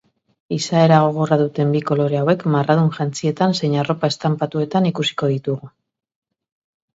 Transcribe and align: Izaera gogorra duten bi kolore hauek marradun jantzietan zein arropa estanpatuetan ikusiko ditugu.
Izaera 0.55 0.95
gogorra 1.01 1.35
duten 1.41 1.73
bi 1.75 1.81
kolore 1.89 2.17
hauek 2.21 2.45
marradun 2.55 2.89
jantzietan 2.95 3.53
zein 3.59 3.77
arropa 3.83 4.11
estanpatuetan 4.15 4.89
ikusiko 4.93 5.31
ditugu. 5.35 5.71